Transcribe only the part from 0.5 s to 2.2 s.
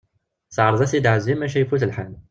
Teɛreḍ ad t-id-tɛezzi maca ifut lḥal.